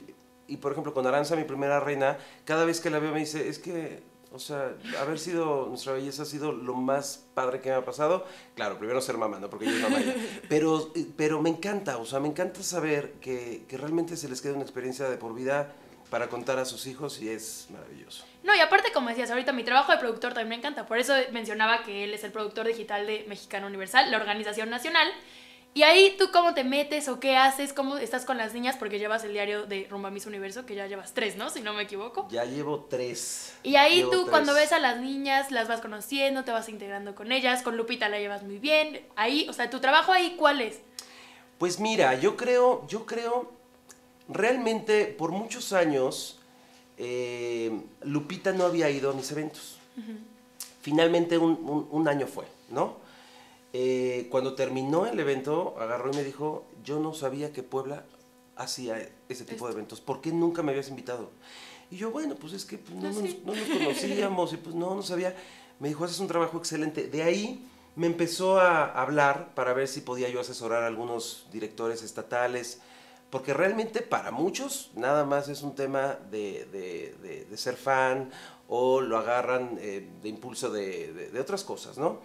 y, 0.48 0.56
por 0.56 0.72
ejemplo, 0.72 0.92
con 0.92 1.06
Aranza, 1.06 1.36
mi 1.36 1.44
primera 1.44 1.78
reina, 1.78 2.18
cada 2.44 2.64
vez 2.64 2.80
que 2.80 2.90
la 2.90 2.98
veo 2.98 3.12
me 3.12 3.20
dice, 3.20 3.48
es 3.48 3.58
que 3.58 4.02
o 4.30 4.38
sea, 4.38 4.74
haber 5.00 5.18
sido 5.18 5.66
nuestra 5.68 5.94
belleza 5.94 6.22
ha 6.22 6.26
sido 6.26 6.52
lo 6.52 6.74
más 6.74 7.24
padre 7.34 7.60
que 7.60 7.70
me 7.70 7.76
ha 7.76 7.84
pasado. 7.84 8.26
Claro, 8.54 8.78
primero 8.78 9.00
ser 9.00 9.16
mamá, 9.16 9.38
¿no? 9.38 9.48
Porque 9.48 9.66
yo 9.66 9.72
soy 9.72 9.82
mamá 9.82 9.98
Pero, 10.48 10.92
pero 11.16 11.40
me 11.40 11.48
encanta, 11.48 11.96
o 11.96 12.04
sea, 12.04 12.20
me 12.20 12.28
encanta 12.28 12.62
saber 12.62 13.12
que, 13.20 13.64
que 13.68 13.78
realmente 13.78 14.16
se 14.16 14.28
les 14.28 14.42
queda 14.42 14.52
una 14.52 14.62
experiencia 14.62 15.08
de 15.08 15.16
por 15.16 15.34
vida 15.34 15.72
para 16.10 16.28
contar 16.28 16.58
a 16.58 16.64
sus 16.64 16.86
hijos 16.86 17.20
y 17.20 17.28
es 17.30 17.68
maravilloso. 17.70 18.24
No, 18.42 18.54
y 18.54 18.60
aparte, 18.60 18.92
como 18.92 19.08
decías 19.08 19.30
ahorita, 19.30 19.52
mi 19.52 19.64
trabajo 19.64 19.92
de 19.92 19.98
productor 19.98 20.32
también 20.32 20.48
me 20.48 20.56
encanta. 20.56 20.86
Por 20.86 20.98
eso 20.98 21.14
mencionaba 21.32 21.82
que 21.82 22.04
él 22.04 22.14
es 22.14 22.24
el 22.24 22.32
productor 22.32 22.66
digital 22.66 23.06
de 23.06 23.24
Mexicano 23.28 23.66
Universal, 23.66 24.10
la 24.10 24.16
organización 24.18 24.70
nacional. 24.70 25.08
Y 25.78 25.84
ahí 25.84 26.16
tú 26.18 26.30
cómo 26.32 26.54
te 26.54 26.64
metes 26.64 27.06
o 27.06 27.20
qué 27.20 27.36
haces, 27.36 27.72
cómo 27.72 27.98
estás 27.98 28.24
con 28.24 28.36
las 28.36 28.52
niñas, 28.52 28.74
porque 28.76 28.98
llevas 28.98 29.22
el 29.22 29.32
diario 29.32 29.64
de 29.64 29.86
Rumba 29.88 30.10
Miss 30.10 30.26
Universo, 30.26 30.66
que 30.66 30.74
ya 30.74 30.88
llevas 30.88 31.14
tres, 31.14 31.36
¿no? 31.36 31.50
Si 31.50 31.60
no 31.60 31.72
me 31.72 31.84
equivoco. 31.84 32.26
Ya 32.32 32.44
llevo 32.44 32.88
tres. 32.90 33.54
Y 33.62 33.76
ahí 33.76 34.04
tú 34.10 34.26
cuando 34.28 34.54
ves 34.54 34.72
a 34.72 34.80
las 34.80 34.98
niñas, 34.98 35.52
las 35.52 35.68
vas 35.68 35.80
conociendo, 35.80 36.42
te 36.42 36.50
vas 36.50 36.68
integrando 36.68 37.14
con 37.14 37.30
ellas, 37.30 37.62
con 37.62 37.76
Lupita 37.76 38.08
la 38.08 38.18
llevas 38.18 38.42
muy 38.42 38.58
bien. 38.58 39.06
Ahí, 39.14 39.46
o 39.48 39.52
sea, 39.52 39.70
tu 39.70 39.78
trabajo 39.78 40.10
ahí, 40.10 40.34
¿cuál 40.36 40.62
es? 40.62 40.80
Pues 41.58 41.78
mira, 41.78 42.18
yo 42.18 42.36
creo, 42.36 42.84
yo 42.88 43.06
creo, 43.06 43.52
realmente 44.28 45.04
por 45.04 45.30
muchos 45.30 45.72
años, 45.72 46.40
eh, 46.96 47.70
Lupita 48.02 48.50
no 48.50 48.64
había 48.64 48.90
ido 48.90 49.12
a 49.12 49.14
mis 49.14 49.30
eventos. 49.30 49.78
Finalmente 50.82 51.38
un, 51.38 51.86
un 51.88 52.08
año 52.08 52.26
fue, 52.26 52.46
¿no? 52.68 53.06
Eh, 53.72 54.28
cuando 54.30 54.54
terminó 54.54 55.06
el 55.06 55.18
evento, 55.20 55.76
agarró 55.78 56.10
y 56.12 56.16
me 56.16 56.24
dijo, 56.24 56.66
yo 56.82 57.00
no 57.00 57.12
sabía 57.12 57.52
que 57.52 57.62
Puebla 57.62 58.04
hacía 58.56 59.08
ese 59.28 59.44
tipo 59.44 59.66
de 59.66 59.74
eventos, 59.74 60.00
¿por 60.00 60.20
qué 60.20 60.32
nunca 60.32 60.62
me 60.62 60.72
habías 60.72 60.88
invitado? 60.88 61.30
Y 61.90 61.96
yo, 61.96 62.10
bueno, 62.10 62.34
pues 62.34 62.52
es 62.52 62.64
que 62.64 62.78
pues, 62.78 62.96
no, 62.96 63.10
nos, 63.10 63.38
no, 63.44 63.54
nos, 63.54 63.68
conocíamos 63.68 64.52
y 64.52 64.56
pues 64.58 64.74
no, 64.74 64.94
no 64.94 65.02
sabía. 65.02 65.34
Me 65.78 65.88
dijo, 65.88 66.04
haces 66.04 66.18
un 66.18 66.26
trabajo 66.26 66.58
excelente. 66.58 67.08
De 67.08 67.22
ahí 67.22 67.66
me 67.98 68.06
empezó 68.06 68.60
a 68.60 68.84
hablar 68.84 69.54
para 69.54 69.72
ver 69.72 69.88
si 69.88 70.00
podía 70.00 70.28
yo 70.28 70.40
asesorar 70.40 70.82
a 70.82 70.86
algunos 70.86 71.46
directores 71.50 72.02
estatales, 72.02 72.80
porque 73.30 73.54
realmente 73.54 74.02
para 74.02 74.30
muchos 74.30 74.90
nada 74.94 75.24
más 75.24 75.48
es 75.48 75.62
un 75.62 75.74
tema 75.74 76.18
de, 76.30 76.66
de, 76.66 77.46
de, 77.48 77.56
ser 77.56 77.76
fan 77.76 78.30
o 78.68 79.00
lo 79.00 79.18
agarran 79.18 79.78
eh, 79.80 80.08
de 80.22 80.28
impulso 80.28 80.70
de, 80.70 81.36
otras 81.40 81.64
cosas, 81.64 81.98
¿no? 81.98 82.20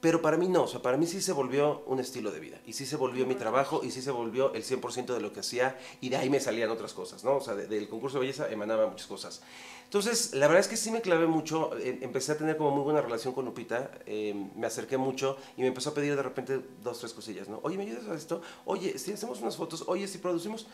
Pero 0.00 0.22
para 0.22 0.38
mí 0.38 0.48
no, 0.48 0.62
o 0.62 0.66
sea, 0.66 0.80
para 0.80 0.96
mí 0.96 1.06
sí 1.06 1.20
se 1.20 1.32
volvió 1.32 1.82
un 1.86 2.00
estilo 2.00 2.30
de 2.30 2.40
vida, 2.40 2.58
y 2.64 2.72
sí 2.72 2.86
se 2.86 2.96
volvió 2.96 3.26
mi 3.26 3.34
trabajo, 3.34 3.82
y 3.84 3.90
sí 3.90 4.00
se 4.00 4.10
volvió 4.10 4.54
el 4.54 4.64
100% 4.64 5.12
de 5.12 5.20
lo 5.20 5.32
que 5.32 5.40
hacía, 5.40 5.78
y 6.00 6.08
de 6.08 6.16
ahí 6.16 6.30
me 6.30 6.40
salían 6.40 6.70
otras 6.70 6.94
cosas, 6.94 7.22
¿no? 7.22 7.36
O 7.36 7.40
sea, 7.40 7.54
del 7.54 7.88
concurso 7.88 8.18
de 8.18 8.26
belleza 8.26 8.50
emanaba 8.50 8.86
muchas 8.86 9.06
cosas. 9.06 9.42
Entonces, 9.84 10.34
la 10.34 10.46
verdad 10.46 10.60
es 10.60 10.68
que 10.68 10.76
sí 10.76 10.90
me 10.90 11.02
clavé 11.02 11.26
mucho, 11.26 11.76
eh, 11.76 11.98
empecé 12.00 12.32
a 12.32 12.38
tener 12.38 12.56
como 12.56 12.70
muy 12.70 12.84
buena 12.84 13.02
relación 13.02 13.34
con 13.34 13.44
Lupita, 13.44 13.90
eh, 14.06 14.34
me 14.54 14.66
acerqué 14.66 14.96
mucho, 14.96 15.36
y 15.56 15.62
me 15.62 15.66
empezó 15.66 15.90
a 15.90 15.94
pedir 15.94 16.16
de 16.16 16.22
repente 16.22 16.60
dos, 16.82 17.00
tres 17.00 17.12
cosillas, 17.12 17.48
¿no? 17.48 17.60
Oye, 17.62 17.76
¿me 17.76 17.82
ayudas 17.82 18.08
a 18.08 18.14
esto? 18.14 18.40
Oye, 18.64 18.98
si 18.98 19.12
hacemos 19.12 19.40
unas 19.40 19.56
fotos, 19.56 19.84
oye, 19.86 20.06
si 20.08 20.18
producimos... 20.18 20.66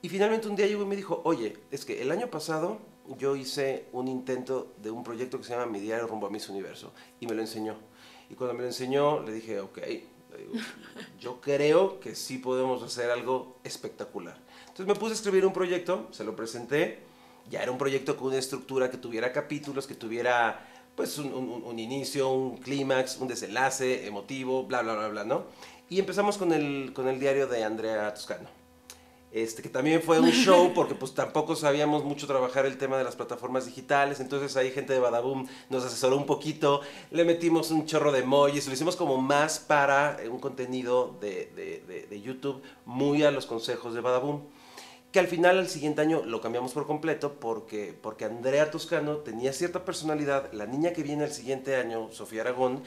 Y 0.00 0.08
finalmente 0.10 0.48
un 0.48 0.54
día 0.54 0.66
llegó 0.66 0.82
y 0.82 0.86
me 0.86 0.96
dijo, 0.96 1.22
oye, 1.24 1.56
es 1.70 1.86
que 1.86 2.02
el 2.02 2.10
año 2.10 2.28
pasado 2.30 2.78
yo 3.18 3.36
hice 3.36 3.86
un 3.92 4.06
intento 4.06 4.74
de 4.82 4.90
un 4.90 5.02
proyecto 5.02 5.38
que 5.38 5.44
se 5.44 5.50
llama 5.50 5.64
Mi 5.64 5.80
Diario 5.80 6.06
Rumbo 6.06 6.26
a 6.26 6.30
Miss 6.30 6.48
Universo, 6.48 6.92
y 7.20 7.26
me 7.26 7.34
lo 7.34 7.40
enseñó. 7.40 7.76
Y 8.30 8.34
cuando 8.34 8.54
me 8.54 8.60
lo 8.60 8.66
enseñó, 8.66 9.22
le 9.22 9.32
dije, 9.32 9.60
ok, 9.60 9.78
yo 11.20 11.40
creo 11.40 12.00
que 12.00 12.14
sí 12.14 12.38
podemos 12.38 12.82
hacer 12.82 13.10
algo 13.10 13.56
espectacular. 13.64 14.36
Entonces 14.60 14.86
me 14.86 14.94
puse 14.94 15.12
a 15.12 15.14
escribir 15.14 15.46
un 15.46 15.52
proyecto, 15.52 16.08
se 16.10 16.24
lo 16.24 16.34
presenté, 16.34 17.00
ya 17.50 17.62
era 17.62 17.70
un 17.70 17.78
proyecto 17.78 18.16
con 18.16 18.28
una 18.28 18.38
estructura 18.38 18.90
que 18.90 18.96
tuviera 18.96 19.32
capítulos, 19.32 19.86
que 19.86 19.94
tuviera 19.94 20.66
pues 20.96 21.18
un, 21.18 21.32
un 21.32 21.78
inicio, 21.78 22.30
un 22.30 22.56
clímax, 22.58 23.18
un 23.18 23.28
desenlace 23.28 24.06
emotivo, 24.06 24.64
bla, 24.64 24.82
bla, 24.82 24.94
bla, 24.94 25.08
bla, 25.08 25.24
¿no? 25.24 25.44
Y 25.88 25.98
empezamos 25.98 26.38
con 26.38 26.52
el, 26.52 26.92
con 26.94 27.08
el 27.08 27.20
diario 27.20 27.46
de 27.46 27.64
Andrea 27.64 28.12
Toscano 28.14 28.63
este, 29.34 29.62
que 29.62 29.68
también 29.68 30.00
fue 30.00 30.20
un 30.20 30.30
show 30.30 30.72
porque 30.74 30.94
pues 30.94 31.12
tampoco 31.12 31.56
sabíamos 31.56 32.04
mucho 32.04 32.28
trabajar 32.28 32.66
el 32.66 32.78
tema 32.78 32.96
de 32.96 33.02
las 33.02 33.16
plataformas 33.16 33.66
digitales, 33.66 34.20
entonces 34.20 34.56
ahí 34.56 34.70
gente 34.70 34.92
de 34.92 35.00
Badaboom 35.00 35.48
nos 35.70 35.84
asesoró 35.84 36.16
un 36.16 36.24
poquito, 36.24 36.82
le 37.10 37.24
metimos 37.24 37.72
un 37.72 37.84
chorro 37.84 38.12
de 38.12 38.20
emojis, 38.20 38.68
lo 38.68 38.72
hicimos 38.72 38.94
como 38.94 39.20
más 39.20 39.58
para 39.58 40.18
un 40.30 40.38
contenido 40.38 41.18
de, 41.20 41.50
de, 41.56 42.06
de, 42.08 42.20
YouTube 42.20 42.62
muy 42.86 43.24
a 43.24 43.32
los 43.32 43.46
consejos 43.46 43.92
de 43.92 44.00
Badaboom, 44.00 44.42
que 45.10 45.18
al 45.18 45.26
final 45.26 45.58
al 45.58 45.68
siguiente 45.68 46.00
año 46.00 46.22
lo 46.24 46.40
cambiamos 46.40 46.72
por 46.72 46.86
completo 46.86 47.34
porque, 47.40 47.92
porque 48.00 48.26
Andrea 48.26 48.70
Toscano 48.70 49.16
tenía 49.16 49.52
cierta 49.52 49.84
personalidad, 49.84 50.52
la 50.52 50.66
niña 50.66 50.92
que 50.92 51.02
viene 51.02 51.24
el 51.24 51.32
siguiente 51.32 51.74
año, 51.74 52.08
Sofía 52.12 52.42
Aragón, 52.42 52.84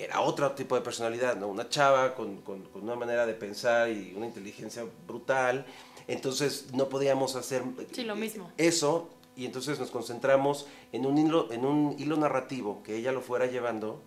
era 0.00 0.20
otro 0.22 0.50
tipo 0.52 0.74
de 0.74 0.80
personalidad, 0.80 1.36
¿no? 1.36 1.48
Una 1.48 1.68
chava 1.68 2.14
con, 2.14 2.40
con, 2.40 2.62
con 2.64 2.82
una 2.82 2.94
manera 2.94 3.26
de 3.26 3.34
pensar 3.34 3.90
y 3.90 4.14
una 4.16 4.24
inteligencia 4.24 4.84
brutal. 5.06 5.66
Entonces 6.10 6.66
no 6.72 6.88
podíamos 6.88 7.36
hacer 7.36 7.62
Sí, 7.92 8.04
lo 8.04 8.16
mismo. 8.16 8.50
eso 8.56 9.08
y 9.36 9.46
entonces 9.46 9.78
nos 9.78 9.90
concentramos 9.90 10.66
en 10.92 11.06
un 11.06 11.16
hilo, 11.16 11.50
en 11.52 11.64
un 11.64 11.94
hilo 11.98 12.16
narrativo 12.16 12.82
que 12.82 12.96
ella 12.96 13.12
lo 13.12 13.22
fuera 13.22 13.46
llevando 13.46 14.02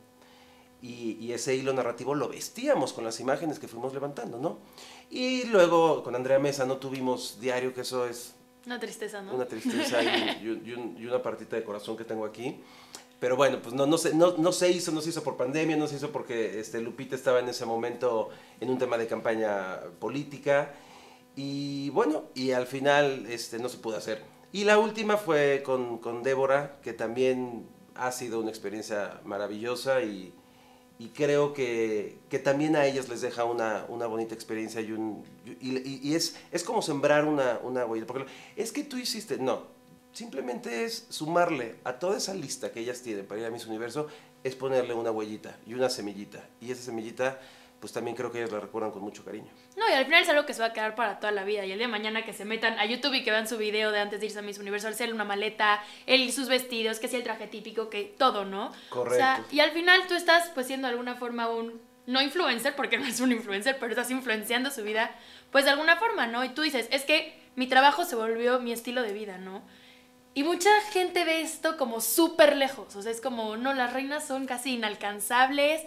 y, 0.81 1.17
y 1.19 1.31
ese 1.31 1.55
hilo 1.55 1.71
narrativo 1.73 2.13
lo 2.13 2.27
vestíamos 2.27 2.91
con 2.93 3.05
las 3.05 3.19
imágenes 3.21 3.57
que 3.57 3.67
fuimos 3.69 3.93
levantando, 3.93 4.37
¿no? 4.37 4.59
Y 5.09 5.45
luego 5.45 6.03
con 6.03 6.13
Andrea 6.15 6.39
Mesa 6.39 6.65
no 6.65 6.77
tuvimos 6.77 7.39
diario, 7.39 7.73
que 7.73 7.81
eso 7.81 8.05
es 8.05 8.35
Una 8.65 8.79
tristeza, 8.79 9.21
¿no? 9.21 9.33
una 9.33 9.45
tristeza 9.45 10.03
y, 10.03 10.07
y 10.43 10.95
y 10.99 11.05
una 11.05 11.21
partita 11.23 11.55
de 11.55 11.63
corazón 11.63 11.95
que 11.95 12.03
tengo 12.03 12.25
aquí. 12.25 12.59
Pero 13.21 13.37
bueno, 13.37 13.61
pues 13.61 13.73
no, 13.73 13.85
no, 13.85 13.97
se, 13.97 14.13
no, 14.13 14.35
no 14.37 14.51
se 14.51 14.69
hizo, 14.69 14.91
no 14.91 14.99
se 14.99 15.09
hizo 15.11 15.23
por 15.23 15.37
pandemia, 15.37 15.77
no 15.77 15.87
se 15.87 15.95
hizo 15.95 16.11
porque 16.11 16.59
este, 16.59 16.81
Lupita 16.81 17.15
estaba 17.15 17.39
en 17.39 17.47
ese 17.47 17.65
momento 17.65 18.29
en 18.59 18.69
un 18.69 18.77
tema 18.77 18.97
de 18.97 19.07
campaña 19.07 19.79
política. 20.01 20.73
Y 21.35 21.89
bueno, 21.89 22.25
y 22.35 22.51
al 22.51 22.67
final 22.67 23.25
este, 23.27 23.59
no 23.59 23.69
se 23.69 23.77
pudo 23.77 23.97
hacer. 23.97 24.21
Y 24.51 24.65
la 24.65 24.77
última 24.77 25.17
fue 25.17 25.63
con, 25.65 25.97
con 25.97 26.21
Débora, 26.21 26.79
que 26.81 26.93
también 26.93 27.65
ha 27.95 28.11
sido 28.11 28.39
una 28.39 28.49
experiencia 28.49 29.19
maravillosa 29.25 30.03
y, 30.03 30.33
y 30.99 31.09
creo 31.09 31.53
que, 31.53 32.19
que 32.29 32.39
también 32.39 32.75
a 32.75 32.85
ellas 32.85 33.09
les 33.09 33.21
deja 33.21 33.45
una, 33.45 33.85
una 33.89 34.05
bonita 34.05 34.35
experiencia 34.35 34.79
y, 34.81 34.95
y 35.59 36.15
es, 36.15 36.35
es 36.51 36.63
como 36.63 36.81
sembrar 36.81 37.25
una, 37.25 37.59
una 37.63 37.85
huella. 37.85 38.05
Porque 38.05 38.25
es 38.55 38.71
que 38.71 38.83
tú 38.83 38.97
hiciste, 38.97 39.37
no, 39.37 39.63
simplemente 40.11 40.85
es 40.85 41.07
sumarle 41.09 41.75
a 41.83 41.97
toda 41.99 42.17
esa 42.17 42.33
lista 42.33 42.71
que 42.71 42.79
ellas 42.79 43.01
tienen 43.01 43.25
para 43.25 43.41
ir 43.41 43.47
a 43.47 43.49
Miss 43.49 43.65
Universo, 43.65 44.07
es 44.43 44.55
ponerle 44.55 44.93
una 44.93 45.11
huellita 45.11 45.57
y 45.65 45.73
una 45.73 45.89
semillita. 45.89 46.47
Y 46.61 46.71
esa 46.71 46.83
semillita, 46.83 47.39
pues 47.83 47.91
también 47.91 48.15
creo 48.15 48.31
que 48.31 48.37
ellas 48.37 48.53
la 48.53 48.61
recuerdan 48.61 48.91
con 48.91 49.01
mucho 49.01 49.25
cariño. 49.25 49.51
No, 49.75 49.89
y 49.89 49.91
al 49.91 50.05
final 50.05 50.23
es 50.23 50.29
algo 50.29 50.45
que 50.45 50.53
se 50.53 50.61
va 50.61 50.67
a 50.67 50.71
quedar 50.71 50.95
para 50.95 51.19
toda 51.19 51.33
la 51.33 51.43
vida. 51.43 51.65
Y 51.65 51.71
el 51.73 51.79
día 51.79 51.87
de 51.87 51.91
mañana 51.91 52.23
que 52.23 52.31
se 52.31 52.45
metan 52.45 52.79
a 52.79 52.85
YouTube 52.85 53.13
y 53.13 53.25
que 53.25 53.31
vean 53.31 53.45
su 53.45 53.57
video 53.57 53.91
de 53.91 53.99
antes 53.99 54.21
de 54.21 54.27
irse 54.27 54.39
a 54.39 54.41
Miss 54.41 54.57
Universo, 54.57 54.87
hacer 54.87 55.13
una 55.13 55.25
maleta, 55.25 55.83
el, 56.05 56.31
sus 56.31 56.47
vestidos, 56.47 57.01
que 57.01 57.09
si 57.09 57.17
el 57.17 57.23
traje 57.23 57.45
típico, 57.47 57.89
que 57.89 58.05
todo, 58.05 58.45
¿no? 58.45 58.71
Correcto. 58.87 59.15
O 59.15 59.17
sea, 59.17 59.43
y 59.51 59.59
al 59.59 59.71
final 59.71 60.07
tú 60.07 60.13
estás 60.13 60.49
pues 60.53 60.65
siendo 60.65 60.87
de 60.87 60.93
alguna 60.93 61.15
forma 61.15 61.49
un, 61.49 61.81
no 62.05 62.21
influencer, 62.21 62.73
porque 62.73 62.97
no 62.97 63.05
es 63.05 63.19
un 63.19 63.33
influencer, 63.33 63.75
pero 63.77 63.91
estás 63.91 64.09
influenciando 64.11 64.71
su 64.71 64.81
vida, 64.83 65.11
pues 65.51 65.65
de 65.65 65.71
alguna 65.71 65.97
forma, 65.97 66.25
¿no? 66.25 66.45
Y 66.45 66.49
tú 66.51 66.61
dices, 66.61 66.87
es 66.89 67.03
que 67.03 67.37
mi 67.57 67.67
trabajo 67.67 68.05
se 68.05 68.15
volvió 68.15 68.61
mi 68.61 68.71
estilo 68.71 69.01
de 69.01 69.11
vida, 69.11 69.39
¿no? 69.39 69.61
Y 70.35 70.43
mucha 70.45 70.69
gente 70.93 71.25
ve 71.25 71.41
esto 71.41 71.75
como 71.75 71.99
súper 71.99 72.55
lejos, 72.55 72.95
o 72.95 73.01
sea, 73.01 73.11
es 73.11 73.19
como, 73.19 73.57
no, 73.57 73.73
las 73.73 73.91
reinas 73.91 74.25
son 74.25 74.45
casi 74.45 74.75
inalcanzables. 74.75 75.81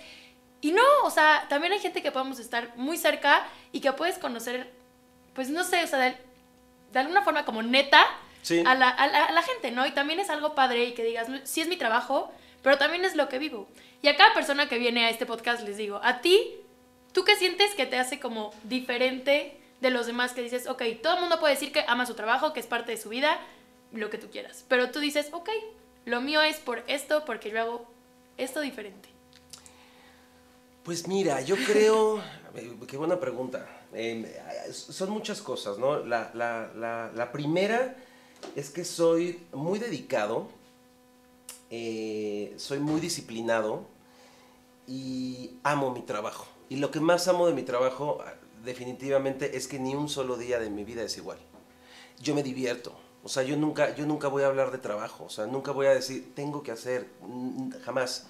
Y 0.66 0.72
no, 0.72 0.82
o 1.04 1.10
sea, 1.10 1.46
también 1.48 1.72
hay 1.72 1.78
gente 1.78 2.02
que 2.02 2.10
podemos 2.10 2.40
estar 2.40 2.72
muy 2.76 2.96
cerca 2.98 3.46
y 3.70 3.78
que 3.80 3.92
puedes 3.92 4.18
conocer, 4.18 4.68
pues 5.32 5.48
no 5.48 5.62
sé, 5.62 5.84
o 5.84 5.86
sea, 5.86 6.00
de, 6.00 6.16
de 6.92 6.98
alguna 6.98 7.22
forma 7.22 7.44
como 7.44 7.62
neta 7.62 8.04
Sí. 8.42 8.64
a, 8.66 8.74
la, 8.74 8.88
a, 8.88 9.06
la, 9.06 9.26
a 9.26 9.32
la 9.32 9.42
gente, 9.42 9.70
¿no? 9.70 9.86
Y 9.86 9.92
también 9.92 10.18
es 10.18 10.28
algo 10.28 10.56
padre 10.56 10.84
y 10.86 10.94
que 10.94 11.04
digas, 11.04 11.28
sí 11.44 11.60
es 11.60 11.68
mi 11.68 11.76
trabajo, 11.76 12.32
pero 12.62 12.78
también 12.78 13.04
es 13.04 13.14
lo 13.14 13.28
que 13.28 13.38
vivo. 13.38 13.68
Y 14.02 14.08
a 14.08 14.16
cada 14.16 14.34
persona 14.34 14.68
que 14.68 14.78
viene 14.78 15.04
a 15.06 15.10
este 15.10 15.24
podcast 15.24 15.62
les 15.62 15.76
digo, 15.76 16.00
a 16.02 16.20
ti, 16.20 16.56
¿tú 17.12 17.24
qué 17.24 17.36
sientes 17.36 17.74
que 17.76 17.86
te 17.86 17.96
hace 17.98 18.18
como 18.18 18.52
diferente 18.64 19.56
de 19.80 19.90
los 19.90 20.06
demás 20.06 20.32
que 20.32 20.42
dices, 20.42 20.66
ok, 20.66 20.82
todo 21.00 21.14
el 21.14 21.20
mundo 21.20 21.38
puede 21.38 21.54
decir 21.54 21.70
que 21.72 21.84
ama 21.86 22.06
su 22.06 22.14
trabajo, 22.14 22.52
que 22.52 22.58
es 22.60 22.66
parte 22.66 22.90
de 22.92 22.98
su 22.98 23.08
vida, 23.08 23.38
lo 23.92 24.10
que 24.10 24.18
tú 24.18 24.30
quieras, 24.30 24.64
pero 24.68 24.90
tú 24.90 24.98
dices, 24.98 25.28
ok, 25.32 25.48
lo 26.06 26.20
mío 26.20 26.42
es 26.42 26.56
por 26.58 26.82
esto, 26.88 27.24
porque 27.24 27.50
yo 27.50 27.60
hago 27.60 27.86
esto 28.36 28.60
diferente. 28.60 29.08
Pues 30.86 31.08
mira, 31.08 31.40
yo 31.40 31.56
creo, 31.56 32.22
eh, 32.54 32.76
qué 32.86 32.96
buena 32.96 33.18
pregunta. 33.18 33.66
Eh, 33.92 34.70
son 34.70 35.10
muchas 35.10 35.42
cosas, 35.42 35.78
¿no? 35.78 35.98
La, 36.06 37.30
primera 37.32 37.96
es 38.54 38.70
que 38.70 38.84
soy 38.84 39.44
muy 39.52 39.80
dedicado, 39.80 40.48
eh, 41.70 42.54
soy 42.56 42.78
muy 42.78 43.00
disciplinado 43.00 43.88
y 44.86 45.58
amo 45.64 45.90
mi 45.90 46.02
trabajo. 46.02 46.46
Y 46.68 46.76
lo 46.76 46.92
que 46.92 47.00
más 47.00 47.26
amo 47.26 47.48
de 47.48 47.54
mi 47.54 47.64
trabajo 47.64 48.22
definitivamente 48.64 49.56
es 49.56 49.66
que 49.66 49.80
ni 49.80 49.96
un 49.96 50.08
solo 50.08 50.36
día 50.36 50.60
de 50.60 50.70
mi 50.70 50.84
vida 50.84 51.02
es 51.02 51.16
igual. 51.16 51.38
Yo 52.20 52.32
me 52.32 52.44
divierto. 52.44 52.96
O 53.24 53.28
sea, 53.28 53.42
yo 53.42 53.56
nunca, 53.56 53.92
yo 53.96 54.06
nunca 54.06 54.28
voy 54.28 54.44
a 54.44 54.46
hablar 54.46 54.70
de 54.70 54.78
trabajo. 54.78 55.24
O 55.24 55.30
sea, 55.30 55.46
nunca 55.46 55.72
voy 55.72 55.86
a 55.86 55.94
decir, 55.94 56.32
tengo 56.36 56.62
que 56.62 56.70
hacer, 56.70 57.10
jamás. 57.84 58.28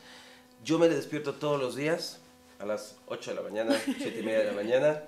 Yo 0.65 0.79
me 0.79 0.89
despierto 0.89 1.35
todos 1.35 1.61
los 1.61 1.77
días 1.77 2.23
a 2.59 2.67
las 2.67 2.97
8 3.07 3.31
de 3.31 3.37
la 3.37 3.43
mañana, 3.43 3.77
7 3.85 4.19
y 4.19 4.23
media 4.23 4.39
de 4.41 4.45
la 4.47 4.53
mañana, 4.53 5.03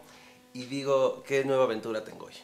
y 0.53 0.65
digo, 0.65 1.23
¿qué 1.27 1.45
nueva 1.45 1.65
aventura 1.65 2.05
tengo 2.05 2.27
hoy? 2.27 2.35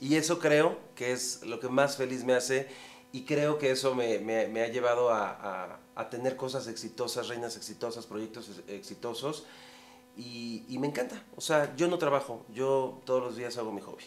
Y 0.00 0.14
eso 0.16 0.38
creo 0.38 0.78
que 0.94 1.12
es 1.12 1.42
lo 1.44 1.58
que 1.60 1.68
más 1.68 1.96
feliz 1.96 2.24
me 2.24 2.34
hace, 2.34 2.68
y 3.12 3.24
creo 3.24 3.58
que 3.58 3.70
eso 3.70 3.94
me, 3.94 4.18
me- 4.18 4.48
me 4.48 4.62
ha 4.62 4.68
llevado 4.68 5.10
a, 5.10 5.30
a- 5.30 5.78
a 5.96 6.10
tener 6.10 6.36
cosas 6.36 6.68
exitosas, 6.68 7.28
reinas 7.28 7.56
exitosas, 7.56 8.06
proyectos 8.06 8.48
ex- 8.48 8.68
exitosos, 8.68 9.44
y, 10.16 10.64
y 10.68 10.78
me 10.78 10.86
encanta. 10.88 11.22
O 11.36 11.40
sea, 11.40 11.74
yo 11.76 11.88
no 11.88 11.98
trabajo, 11.98 12.44
yo 12.50 13.00
todos 13.06 13.22
los 13.22 13.36
días 13.36 13.56
hago 13.58 13.72
mi 13.72 13.80
hobby. 13.80 14.04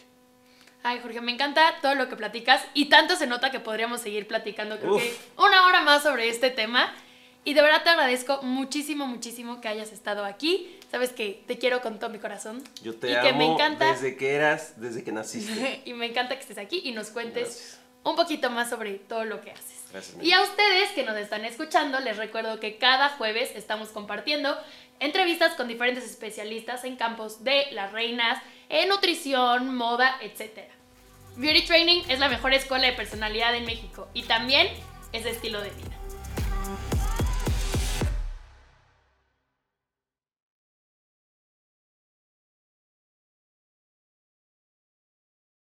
Ay, 0.84 0.98
Jorge, 1.00 1.20
me 1.20 1.32
encanta 1.32 1.74
todo 1.80 1.94
lo 1.94 2.08
que 2.08 2.16
platicas 2.16 2.62
y 2.74 2.86
tanto 2.88 3.14
se 3.16 3.26
nota 3.26 3.50
que 3.50 3.60
podríamos 3.60 4.00
seguir 4.00 4.26
platicando, 4.26 4.78
creo 4.78 4.96
Uf. 4.96 5.02
que 5.02 5.16
una 5.38 5.66
hora 5.66 5.82
más 5.82 6.02
sobre 6.02 6.28
este 6.28 6.50
tema. 6.50 6.92
Y 7.44 7.54
de 7.54 7.62
verdad 7.62 7.82
te 7.82 7.90
agradezco 7.90 8.40
muchísimo, 8.42 9.06
muchísimo 9.06 9.60
que 9.60 9.68
hayas 9.68 9.92
estado 9.92 10.24
aquí. 10.24 10.78
Sabes 10.90 11.10
que 11.10 11.42
te 11.46 11.58
quiero 11.58 11.80
con 11.80 11.98
todo 11.98 12.10
mi 12.10 12.18
corazón. 12.18 12.62
Yo 12.82 12.94
te 12.94 13.10
y 13.10 13.14
amo 13.14 13.22
que 13.26 13.32
me 13.32 13.46
encanta 13.46 13.92
desde 13.92 14.16
que 14.16 14.34
eras, 14.34 14.80
desde 14.80 15.02
que 15.02 15.10
naciste. 15.10 15.82
y 15.84 15.94
me 15.94 16.06
encanta 16.06 16.36
que 16.36 16.42
estés 16.42 16.58
aquí 16.58 16.82
y 16.84 16.92
nos 16.92 17.08
cuentes 17.08 17.48
Gracias. 17.48 17.80
un 18.04 18.14
poquito 18.14 18.50
más 18.50 18.70
sobre 18.70 18.94
todo 18.94 19.24
lo 19.24 19.40
que 19.40 19.50
haces. 19.50 19.82
Gracias, 19.90 20.22
Y 20.22 20.32
a 20.32 20.40
ustedes 20.42 20.90
que 20.90 21.02
nos 21.02 21.16
están 21.16 21.44
escuchando, 21.44 21.98
les 22.00 22.16
recuerdo 22.16 22.60
que 22.60 22.78
cada 22.78 23.08
jueves 23.10 23.50
estamos 23.56 23.88
compartiendo 23.88 24.56
entrevistas 25.00 25.54
con 25.54 25.66
diferentes 25.66 26.04
especialistas 26.04 26.84
en 26.84 26.96
campos 26.96 27.42
de 27.42 27.66
las 27.72 27.92
reinas, 27.92 28.40
en 28.68 28.88
nutrición, 28.88 29.74
moda, 29.74 30.16
etc. 30.20 30.60
Beauty 31.36 31.62
Training 31.62 32.02
es 32.08 32.20
la 32.20 32.28
mejor 32.28 32.54
escuela 32.54 32.86
de 32.86 32.92
personalidad 32.92 33.54
en 33.56 33.64
México 33.64 34.08
y 34.14 34.22
también 34.22 34.68
es 35.12 35.24
de 35.24 35.30
estilo 35.30 35.60
de 35.60 35.70
vida. 35.70 37.01